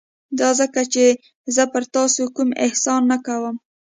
[0.39, 1.05] دا ځکه چې
[1.55, 3.55] زه پر تاسو کوم احسان نه کوم.